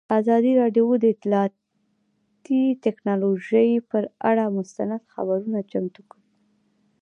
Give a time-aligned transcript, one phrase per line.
[0.19, 6.23] ازادي راډیو د اطلاعاتی تکنالوژي پر اړه مستند خپرونه چمتو کړې.